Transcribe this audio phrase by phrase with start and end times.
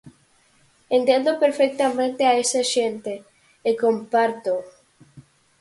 [0.97, 3.13] Entendo perfectamente a esa xente
[3.69, 4.61] e compártoo.